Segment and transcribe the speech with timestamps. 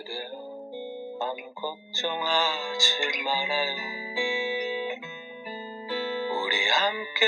[0.00, 0.30] 그대여
[1.18, 3.76] 맘 걱정하지 말아요.
[6.32, 7.26] 우리 함께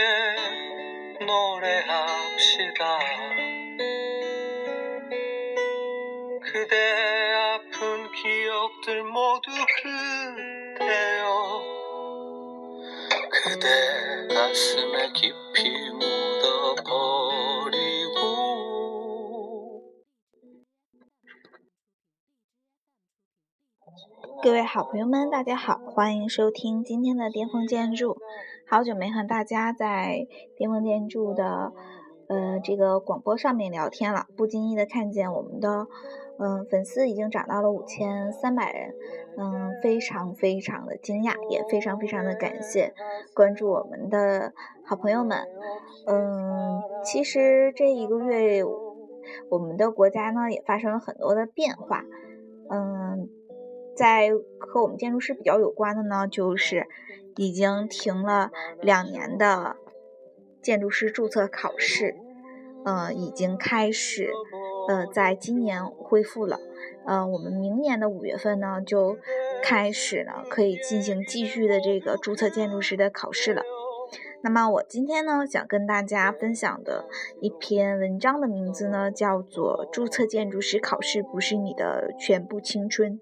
[1.27, 2.98] 노래합시다.
[6.40, 6.77] 그대
[7.35, 9.50] 아픈 기억들 모두
[10.79, 11.62] 그대여.
[13.30, 15.41] 그대 가슴에 깊
[24.43, 28.19] 各位好朋友们，大家好，欢迎收听今天的巅峰建筑。
[28.67, 31.73] 好久没和大家在巅峰建筑的
[32.27, 35.87] 呃这个广播上面聊天了，不经意的看见我们的
[36.41, 38.97] 嗯粉丝已经涨到了五千三百人，
[39.39, 42.93] 嗯，非常非常的惊讶，也非常非常的感谢
[43.34, 44.53] 关注我们的
[44.84, 45.39] 好朋友们。
[46.09, 48.65] 嗯，其实这一个月
[49.48, 52.03] 我们的国家呢也发生了很多的变化，
[52.69, 53.29] 嗯。
[53.95, 56.87] 在和我们建筑师比较有关的呢，就是
[57.37, 59.77] 已经停了两年的
[60.62, 62.17] 建筑师注册考试，
[62.84, 64.31] 呃，已经开始，
[64.89, 66.59] 呃，在今年恢复了，
[67.07, 69.19] 呃，我们明年的五月份呢就
[69.62, 73.62] 开始呢可以进行继续的这个注册建筑师的考试了。
[74.45, 77.05] 那么我今天呢，想跟大家分享的
[77.41, 83.12] 一篇文章的名字呢，叫做《注册建筑师考试不是你的全部青春》。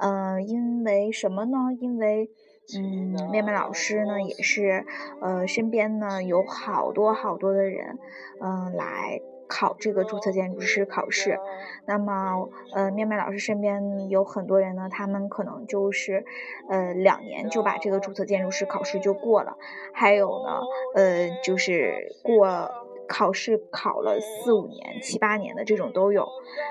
[0.00, 1.58] 嗯，因为什么呢？
[1.78, 2.30] 因为，
[2.78, 4.84] 嗯，面面老师呢，也是，
[5.20, 7.98] 呃，身边呢有好多好多的人，
[8.40, 9.20] 嗯，来。
[9.52, 11.36] 考这个注册建筑师考试，
[11.84, 16.24] 那么呃，面面老师身边有很多人呢，他们可能就是
[16.68, 19.56] 呃两年就把这个注册建筑师考试就过了，
[19.92, 20.60] 还有呢，
[20.94, 22.70] 呃，就是过
[23.10, 26.28] 考试考了四五年、七八年的这种都有，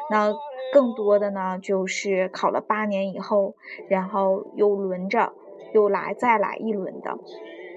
[0.10, 0.34] 那
[0.74, 3.56] 更多的呢，就是考了八年以后，
[3.90, 5.34] 然后又轮着
[5.74, 7.18] 又来再来一轮的。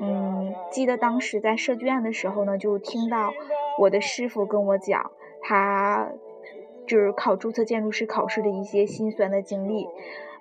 [0.01, 3.33] 嗯，记得当时在设计院的时候呢，就听到
[3.81, 5.11] 我的师傅跟我讲，
[5.41, 6.13] 他
[6.87, 9.89] 就是考注册建筑师考试的一些心酸的经历。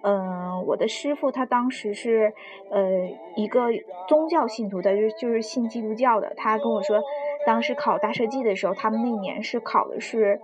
[0.03, 2.33] 嗯，我的师傅他当时是
[2.71, 3.67] 呃一个
[4.07, 6.33] 宗教信徒的，就是就是信基督教的。
[6.35, 6.99] 他跟我说，
[7.45, 10.39] 当时考大设计的时候，他们那年是考的是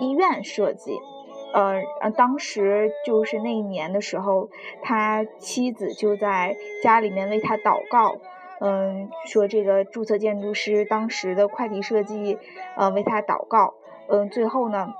[0.00, 0.98] 医院设计。
[1.52, 4.50] 呃，当时就是那一年的时候，
[4.82, 8.18] 他妻子就在家里面为他祷告。
[8.60, 12.38] 嗯，说这个注册建筑师当时的快递设计，
[12.76, 13.74] 呃，为他祷告。
[14.08, 14.92] 嗯，最后呢，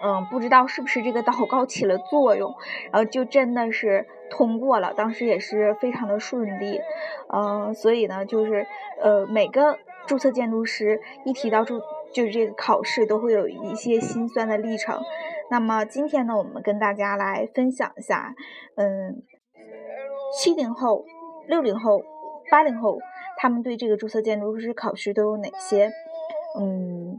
[0.00, 2.54] 嗯，不知道是不是这个祷告起了作用，
[2.90, 4.94] 然后就真的是通过了。
[4.94, 6.80] 当时也是非常的顺利。
[7.28, 8.66] 嗯，所以呢，就是
[9.00, 11.80] 呃，每个注册建筑师一提到注，
[12.12, 15.00] 就是这个考试都会有一些心酸的历程。
[15.50, 18.34] 那么今天呢，我们跟大家来分享一下，
[18.76, 19.22] 嗯，
[20.38, 21.04] 七零后、
[21.46, 22.02] 六零后。
[22.50, 22.98] 八零后，
[23.38, 25.90] 他们对这个注册建筑师考试都有哪些
[26.60, 27.18] 嗯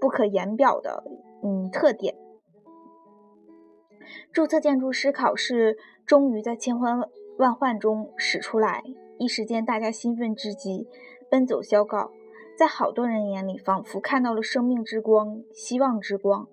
[0.00, 1.02] 不可言表的
[1.42, 2.14] 嗯特点？
[4.32, 7.00] 注册建筑师考试终于在千欢
[7.38, 8.84] 万唤中使出来，
[9.18, 10.86] 一时间大家兴奋之极，
[11.28, 12.12] 奔走相告，
[12.58, 16.48] 在好多人眼里，仿佛看到了生命之光、希望之光，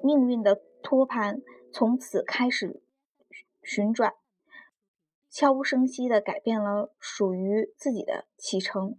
[0.00, 1.42] 命运的托盘
[1.72, 2.80] 从此开始
[3.60, 4.14] 旋转。
[5.28, 8.96] 悄无声息地改变了属于自己的启程。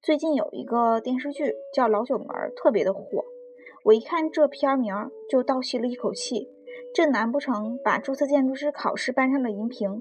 [0.00, 3.02] 最近有一个电视剧叫《老九门》，特别的火。
[3.84, 6.48] 我一看这片名儿就倒吸了一口气，
[6.94, 10.00] 这难不成把注册建筑师考试搬上了荧屏？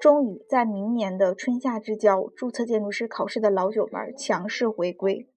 [0.00, 5.28] 终于在明年的春夏之交，注册建筑师考试的老九门强势回归。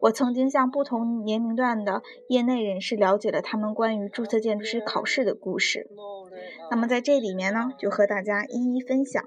[0.00, 5.90] 我曾经向不同年龄段的业内人士了解了他们关于注册建筑师考试的故事。
[6.70, 9.22] 那么在这里面呢，就和大家一一分享。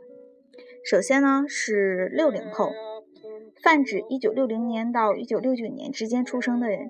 [0.84, 2.72] 首先呢是六零后，
[3.62, 6.90] 泛指一九六零年到一九六九年之间出生的人。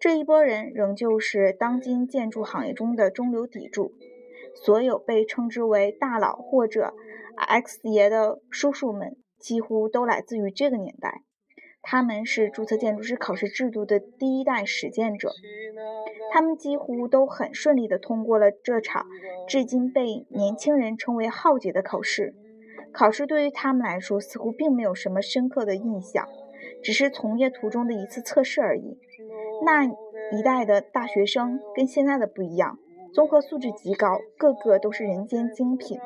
[0.00, 3.92] 这一波人仍旧是当今建筑行业中的中流砥柱。
[4.54, 6.94] 所有被称之为大佬或者
[7.36, 11.22] X 爷的叔叔们，几乎都来自于这个年代。
[11.82, 15.30] 他们是注册建筑师考试制度的第一代实践者，
[16.30, 19.06] 他们几乎都很顺利地通过了这场
[19.48, 22.34] 至今被年轻人称为浩劫的考试。
[22.92, 26.28] 考试对于他们来说似乎并没有什么深刻的印象，
[26.82, 28.98] 只是从业途中的一次测试而已。
[29.64, 32.78] 那一代的大学生跟现在的不一样，
[33.12, 35.98] 综合素质极高，个个都是人间精品。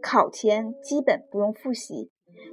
[0.00, 2.10] 考前基本不用复习，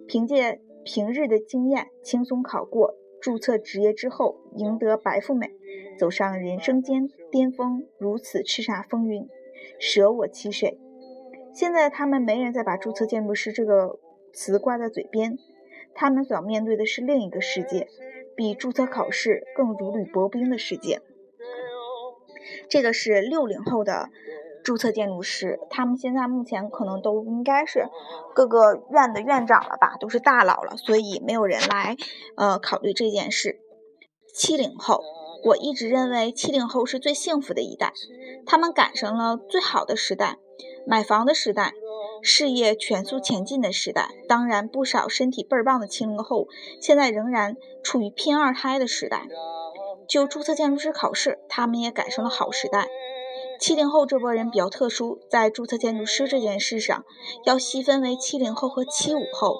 [0.07, 0.62] 凭借。
[0.88, 5.50] 平日的经验轻松考过，注册职业之后赢得白富美，
[5.97, 9.27] 走上人生间巅峰，如此叱咤风云，
[9.79, 10.77] 舍我其谁？
[11.56, 13.97] 现在他们没人再把注册建筑师这个
[14.31, 15.39] 词挂在嘴边，
[15.95, 17.88] 他们所要面对的是另一个世界，
[18.35, 21.01] 比注册考试更如履薄冰的世界。
[22.69, 24.09] 这个是六零后的
[24.63, 27.88] 注册建筑师，他们现在目前可能都应该是
[28.33, 31.95] 各个院的院长了吧，都是大佬了，所以没有人来
[32.36, 33.59] 呃考虑这件事。
[34.33, 35.01] 七零后，
[35.45, 37.94] 我一直认为七零后是最幸福的一代，
[38.45, 40.38] 他们赶上了最好的时代。
[40.88, 41.74] 买房的时代，
[42.21, 46.48] 事业全速前进的时代，当然不少身体倍儿棒的七零后
[46.81, 49.27] 现在仍然处于拼二胎的时代。
[50.07, 52.88] 就注册建筑师考试，他们也赶上了好时代。
[53.60, 57.06] 七零后这波人比较特殊，在注册建筑师这件事上，
[57.46, 59.57] 要细分为七零后和七五后。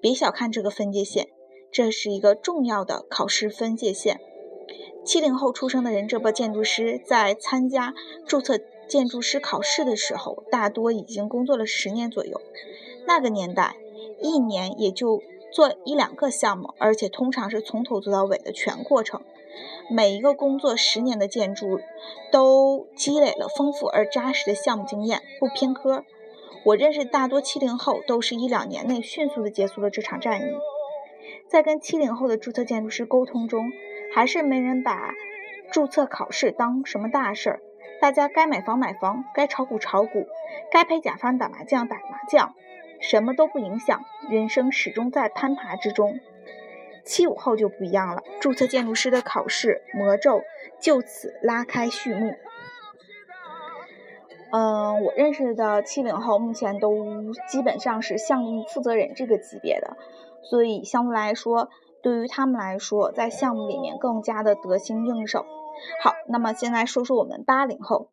[0.00, 1.28] 别小看这个分界线，
[1.70, 4.20] 这是一个重要的考试分界线。
[5.04, 7.94] 七零后出生的人，这波建筑师在参加
[8.26, 8.58] 注册。
[8.88, 12.42] 建筑师考试的时候，大多已经工作了十年左右。
[13.06, 13.76] 那个年代，
[14.20, 19.22] 一年也就做一两个项目，而且通常是从头做到尾的全过程。
[19.90, 21.80] 每一个工作十年的建筑，
[22.30, 26.04] 都积累了丰富而扎实的项目经验，不偏科。
[26.64, 30.44] 我认识大多七零后，都是一两年内迅速的结束了这场战役。
[31.48, 33.70] 在跟七零后的注册建筑师沟通中，
[34.14, 35.12] 还是没人把
[35.70, 37.60] 注册考试当什么大事儿。
[38.00, 40.26] 大家该买房买房，该炒股炒股，
[40.70, 42.54] 该陪甲方打麻将打麻将，
[43.00, 46.18] 什么都不影响，人生始终在攀爬之中。
[47.04, 50.42] 七五后就不一样了，注册建筑师的考试魔咒
[50.80, 52.34] 就此拉开序幕。
[54.50, 59.96] 嗯，我认识的七零后目前都基本上是项目负责人这个级别的，
[60.42, 61.70] 所以相对来说，
[62.02, 65.46] 对于他们来说，在项目里面更加的得心应手。
[66.02, 68.10] 好，那么现在说说我们八零后。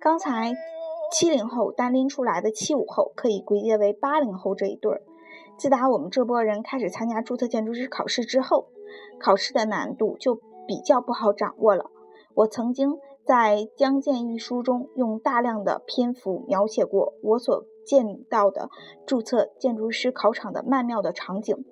[0.00, 0.52] 刚才
[1.12, 5.02] 七零后单拎出来的七五后，可以归结为八零后这一对儿。
[5.58, 8.68] 自打我们这波人开始参加注册建筑师考试之后，
[9.18, 11.90] 考试的难度就比较不好掌握了。
[12.34, 18.70] 我曾经在《江建》一书中用大量的篇幅描写过我所见到的
[19.04, 21.64] 注册建筑师考场的曼妙的场景。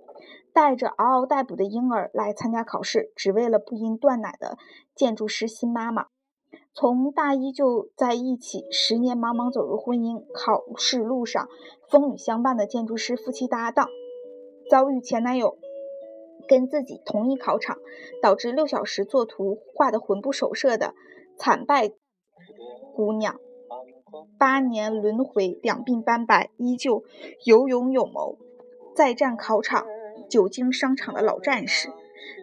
[0.53, 4.57] 带着嗷嗷待哺的婴儿来参加考试，只为了不因断奶的
[4.95, 6.07] 建筑师新妈妈。
[6.79, 11.49] 从大一就在一起，十年茫茫走入婚姻，考试路上
[11.89, 13.89] 风雨相伴的建筑师夫妻搭档，
[14.69, 15.57] 遭遇前男友
[16.47, 17.79] 跟自己同一考场，
[18.21, 20.93] 导致六小时作图画得魂不守舍的
[21.39, 21.91] 惨败
[22.95, 23.41] 姑娘。
[24.39, 27.05] 八年轮回，两鬓斑白，依旧
[27.47, 28.37] 有勇有谋，
[28.95, 29.87] 再战考场。
[30.29, 31.89] 久经商场的老战士，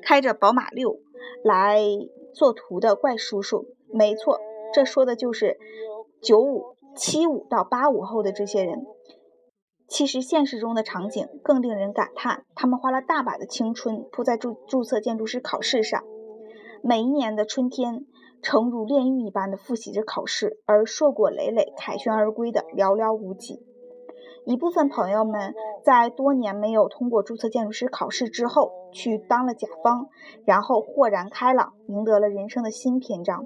[0.04, 1.02] 开着宝马六
[1.44, 1.84] 来
[2.34, 4.40] 做图的怪叔叔，没错，
[4.74, 5.58] 这说的就是
[6.22, 8.86] 九五、七五到八五后的这些人。
[9.88, 16.04] 其实现实中的场景更令人感叹，他们花了大把的青春扑在注注册建筑师考试上，
[16.82, 18.08] 每一年的春天，
[18.42, 23.62] 诚如炼狱一般的复习着考试，而硕果累累、凯旋而归的寥寥无几。
[24.46, 25.54] 一部分朋友们
[25.84, 30.10] 在多年没有通过注册建筑师考试之后，去当了甲方，
[30.46, 33.46] 然后豁然开朗，赢得了人生的新篇章。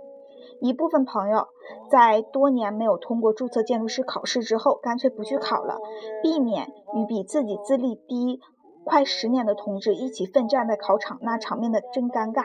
[0.62, 1.48] 一部分朋友
[1.89, 5.78] 在多年没有通过注册建筑师考试之后，干脆不去考了，
[6.23, 8.40] 避免与比自己资历低
[8.83, 12.44] 快十年的同志一起奋战在考场，那场面的真尴尬。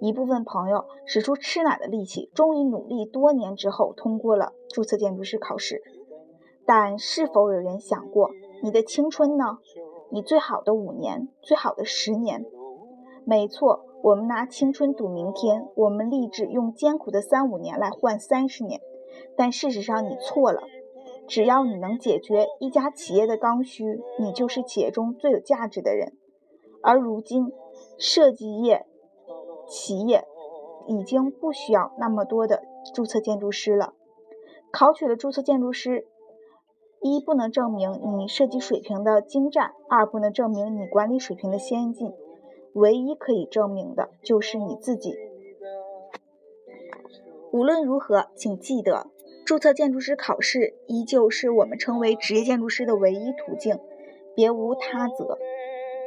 [0.00, 5.82] 一部分朋友使出吃奶的力气，终于努力多年之后通过了注册建筑师考试。
[6.66, 8.30] 但是否有人想过，
[8.62, 9.58] 你的青春呢？
[10.12, 12.44] 你最好的五年，最好的十年？
[13.24, 18.80] 没错，我们拿青春赌明天，我们立志用艰苦的三五年来换三十年。
[19.36, 20.62] 但事实上，你错了。
[21.28, 26.14] 只要你能解决一家企业的刚需，你就是企业中最有价值的人。
[26.82, 27.52] 而如今，
[27.98, 28.86] 设计业
[29.68, 30.24] 企业
[30.86, 32.62] 已经不需要那么多的
[32.94, 33.94] 注册建筑师了。
[34.72, 36.06] 考取了注册建筑师。
[37.02, 42.12] 一不能证明你设计水平的精湛，二不能证明你管理水平的先进，
[42.74, 45.14] 唯一可以证明的就是你自己。
[47.52, 49.06] 无论如何，请记得，
[49.44, 53.78] 注册建筑师考试依旧是我们成为职业建筑师的唯一途径，
[54.34, 55.38] 别无他则。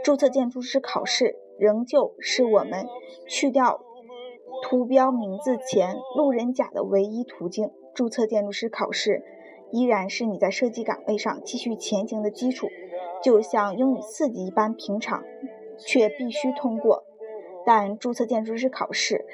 [0.04, 2.88] 注册建筑师考试仍旧是我们
[3.28, 3.82] 去掉
[4.64, 7.72] 图标名字前路人甲的唯一途径。
[7.94, 9.24] 注册建筑师考试。
[9.72, 12.68] 依然是你在设计岗位上继续前行的基础，
[13.24, 15.24] 就像英语四级一般平常，
[15.78, 17.04] 却必须通过。
[17.66, 19.26] 但注册建筑师考试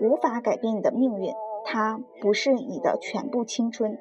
[0.00, 1.32] 无法改变你的命运，
[1.64, 3.98] 它不是你的全部青春。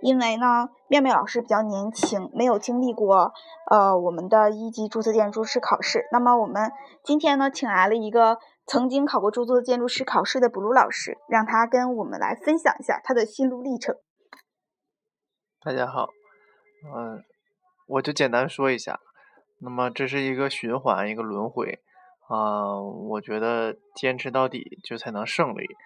[0.00, 3.34] 因为呢，妙妙老师比较年轻，没有经历过
[3.70, 6.06] 呃我们的一级注册建筑师考试。
[6.10, 6.72] 那么我们
[7.04, 13.94] 今天呢，请来了一个曾经考过注册建筑师考试的布鲁老师，让他跟我们来分享一下他的心路历程。
[15.62, 16.08] 大家好，
[16.96, 17.22] 嗯，
[17.86, 19.00] 我就简单说一下。
[19.60, 21.80] 那么这是一个循环，一个轮回
[22.28, 22.80] 啊。
[22.80, 25.76] 我觉得坚持到底就才能胜利。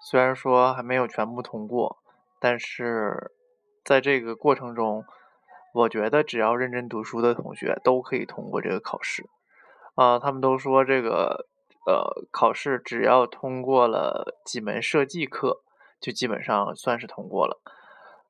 [0.00, 1.98] 虽然说还没有全部通过，
[2.40, 3.32] 但是。
[3.86, 5.04] 在这个过程中，
[5.72, 9.30] 我觉得只要认真读书的同学都可以通过这个考试。
[9.94, 11.46] 啊，他们都说这个
[11.86, 15.62] 呃考试只要通过了几门设计课，
[16.00, 17.60] 就基本上算是通过了。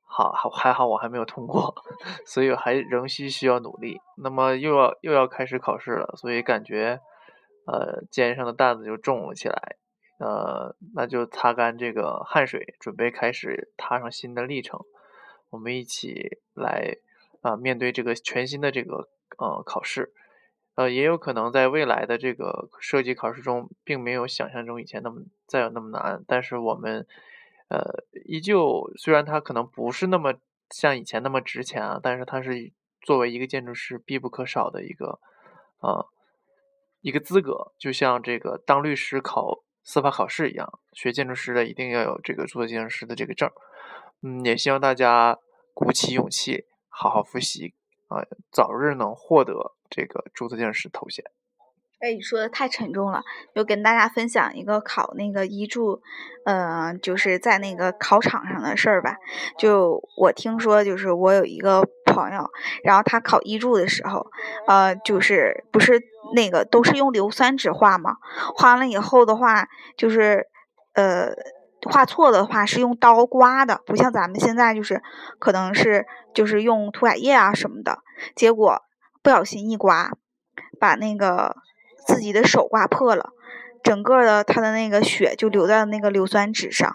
[0.07, 1.75] 好，还好我还没有通过，
[2.25, 3.99] 所以还仍需需要努力。
[4.17, 6.99] 那么又要又要开始考试了，所以感觉
[7.65, 9.75] 呃肩上的担子就重了起来。
[10.19, 14.79] 呃，那就擦干这个汗水，准备开始踏上新的历程。
[15.51, 16.95] 我们一起来
[17.41, 20.11] 啊，面对这个全新的这个呃考试，
[20.73, 27.05] 呃，也有可能在未来的这个设计考试中，并没有想象中以前那么再有那么难，但是我们
[27.69, 30.33] 呃依旧，虽然它可能不是那么
[30.69, 32.71] 像以前那么值钱啊，但是它是
[33.01, 35.19] 作为一个建筑师必不可少的一个
[35.79, 36.05] 啊
[37.01, 43.49] 一个资格，就像这个当律师考司法考试一样，学建筑师的一定要有这个注册建筑师的这个证。
[44.21, 45.37] 嗯，也希望大家
[45.73, 47.75] 鼓起勇气，好好复习
[48.07, 51.23] 啊，早日能获得这个注册建筑师头衔。
[51.99, 53.23] 哎，你说的太沉重了，
[53.55, 56.01] 就跟大家分享一个考那个一注，
[56.45, 59.17] 呃，就是在那个考场上的事儿吧。
[59.57, 62.49] 就我听说，就是我有一个朋友，
[62.83, 64.27] 然后他考一注的时候，
[64.67, 65.99] 呃，就是不是
[66.35, 68.17] 那个都是用硫酸纸画吗？
[68.55, 70.47] 画完了以后的话，就是
[70.93, 71.31] 呃。
[71.91, 75.01] 画错的话是用刀刮的，不像咱们现在就是
[75.37, 77.99] 可能是就是用涂改液啊什么的，
[78.35, 78.81] 结果
[79.21, 80.11] 不小心一刮，
[80.79, 81.55] 把那个
[82.07, 83.31] 自己的手刮破了，
[83.83, 86.89] 整个的他的那个血就流在了那个硫酸纸上。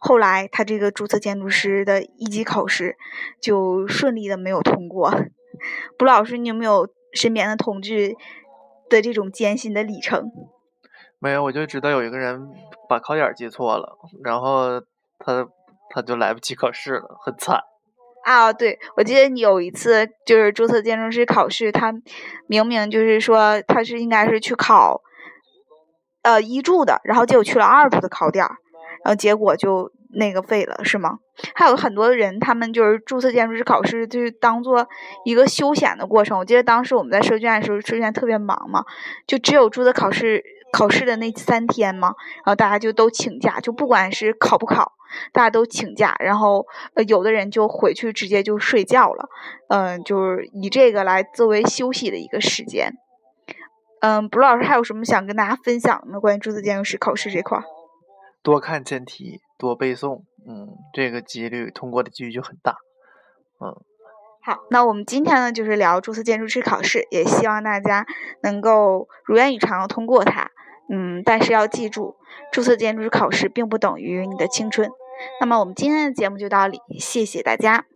[0.00, 2.96] 后来他这个注册建筑师的一级考试
[3.40, 5.12] 就顺利的没有通过。
[5.98, 8.14] 卜老师，你有没有身边的同志
[8.88, 10.30] 的这种艰辛的里程？
[11.18, 12.48] 没有，我就知道有一个人
[12.88, 14.80] 把考点记错了，然后
[15.18, 15.46] 他
[15.90, 17.60] 他就来不及考试了，很惨。
[18.24, 21.92] 啊，对，我记得你有一次就是注册建筑师考试，他
[22.46, 25.00] 明明就是说他是应该是去考
[26.22, 28.44] 呃一注的，然后结果去了二注的考点，
[29.04, 31.18] 然后结果就那个废了，是吗？
[31.54, 34.86] 还有很多人，他们就是注册建筑师考试，就是当做
[35.24, 36.38] 一个休闲的过程。
[36.38, 38.84] 我记得当时我们在设计院的时候，设计院特别忙嘛，
[39.26, 40.42] 就只有注册考试。
[40.72, 44.92] 考试的那三天嘛，然后大家就都请假，就不管是考不考，
[45.32, 49.28] 大家都请假，然后呃，有的人就回去直接就睡觉了，
[49.68, 52.92] 嗯，就是以这个来作为休息的一个时间。
[54.00, 56.18] 嗯，卜老师还有什么想跟大家分享的吗？
[56.18, 57.62] 关于注册建筑师考试这块？
[58.42, 62.76] 多看真题，多背诵，嗯，这个几率通过的几率就很大，
[63.60, 63.74] 嗯。
[64.44, 68.04] 好，那我们今天呢，就是聊注册建筑师考试，也希望大家
[68.42, 70.50] 能够如愿以偿的通过它。
[70.92, 72.16] 嗯，但是要记住，
[72.50, 74.90] 注册建筑师考试并不等于你的青春。
[75.40, 77.86] 那么我们今天的节目就到这里，谢谢大家。